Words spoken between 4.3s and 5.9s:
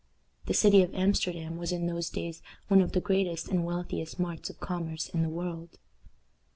of commerce in the world.